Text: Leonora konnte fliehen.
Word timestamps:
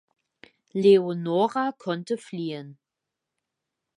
Leonora 0.73 1.73
konnte 1.77 2.17
fliehen. 2.17 2.79